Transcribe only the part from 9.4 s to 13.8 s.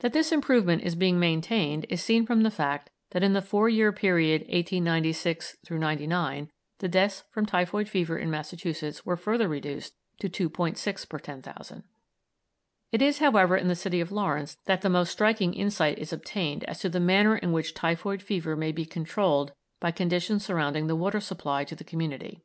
reduced to 2·6 per 10,000. It is, however, in the